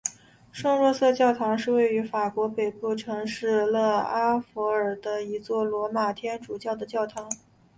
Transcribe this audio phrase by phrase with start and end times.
[0.51, 7.29] 圣若瑟教堂是位于法国北部城市勒阿弗尔的一座罗马天主教的教堂。